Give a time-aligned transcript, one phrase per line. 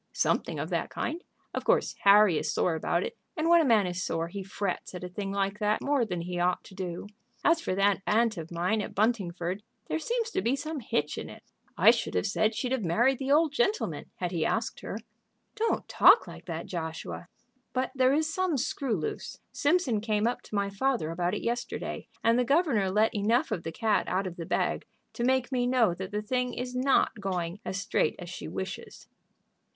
[0.13, 1.23] "Something of that kind.
[1.53, 4.95] Of course Harry is sore about it, and when a man is sore he frets
[4.95, 7.05] at a thing like that more than he ought to do.
[7.45, 11.29] As for that aunt of mine at Buntingford, there seems to be some hitch in
[11.29, 11.43] it.
[11.77, 14.97] I should have said she'd have married the Old Gentleman had he asked her."
[15.53, 17.27] "Don't talk like that, Joshua."
[17.71, 19.37] "But there is some screw loose.
[19.51, 23.61] Simpson came up to my father about it yesterday, and the governor let enough of
[23.61, 27.11] the cat out of the bag to make me know that the thing is not
[27.21, 29.07] going as straight as she wishes."